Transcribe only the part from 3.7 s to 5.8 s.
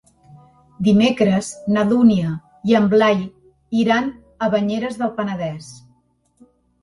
iran a Banyeres del Penedès.